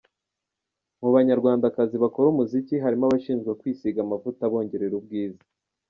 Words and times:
Mu 1.01 1.09
Banyarwandakazi 1.15 1.95
bakora 2.03 2.27
umuziki, 2.29 2.73
harimo 2.83 3.03
abashinjwa 3.05 3.57
kwisiga 3.59 3.99
amavuta 4.01 4.41
abongerera 4.45 4.95
ubwiza. 5.01 5.43